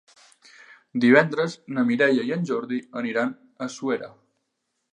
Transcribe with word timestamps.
Divendres 1.03 1.57
na 1.75 1.83
Mireia 1.91 2.25
i 2.29 2.33
en 2.37 2.47
Jordi 2.53 2.79
aniran 3.03 3.37
a 3.67 3.69
Suera. 3.77 4.13